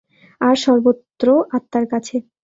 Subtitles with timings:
[0.41, 1.27] আর সর্বত্র
[1.57, 2.15] আত্মার কাছে।